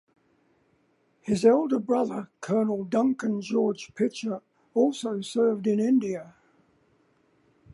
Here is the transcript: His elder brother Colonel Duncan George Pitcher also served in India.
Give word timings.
His 1.19 1.45
elder 1.45 1.77
brother 1.77 2.31
Colonel 2.39 2.85
Duncan 2.85 3.39
George 3.39 3.93
Pitcher 3.93 4.41
also 4.73 5.21
served 5.21 5.67
in 5.67 5.79
India. 5.79 6.33